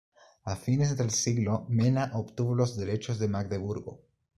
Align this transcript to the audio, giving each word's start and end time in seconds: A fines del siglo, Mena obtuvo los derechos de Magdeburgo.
A 0.45 0.55
fines 0.55 0.93
del 0.97 1.11
siglo, 1.11 1.67
Mena 1.69 2.09
obtuvo 2.15 2.55
los 2.55 2.75
derechos 2.75 3.19
de 3.19 3.27
Magdeburgo. 3.27 4.01